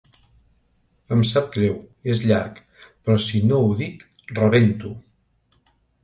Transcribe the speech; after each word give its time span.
Em 1.15 1.19
sap 1.31 1.51
greu, 1.55 1.73
és 2.13 2.23
llarg, 2.31 2.61
però 2.85 3.17
si 3.25 3.41
no 3.51 3.59
ho 3.67 3.75
dic 3.83 4.01
rebento. 4.39 4.95